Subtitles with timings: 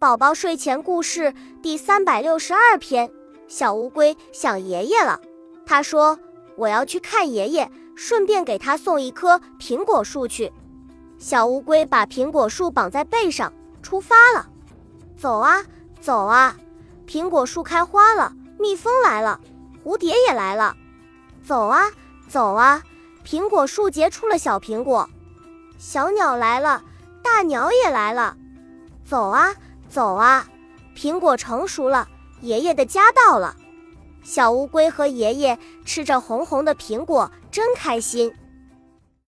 [0.00, 3.10] 宝宝睡前故事第三百六十二篇：
[3.48, 5.20] 小乌龟想爷爷了。
[5.66, 6.18] 他说
[6.56, 10.50] ：“我要去看爷爷，顺便给他送一棵苹果树去。”
[11.20, 13.52] 小乌龟把苹果树绑在背上，
[13.82, 14.48] 出发了。
[15.18, 15.62] 走啊
[16.00, 16.56] 走啊，
[17.06, 19.38] 苹果树开花了，蜜蜂来了，
[19.84, 20.74] 蝴蝶也来了。
[21.44, 21.90] 走啊
[22.26, 22.82] 走啊，
[23.22, 25.06] 苹果树结出了小苹果，
[25.76, 26.82] 小鸟来了，
[27.22, 28.34] 大鸟也来了。
[29.04, 29.54] 走啊。
[29.90, 30.46] 走啊，
[30.96, 32.08] 苹果成熟了，
[32.40, 33.56] 爷爷的家到了。
[34.22, 38.32] 小乌龟和爷爷吃着红红的苹果，真开心。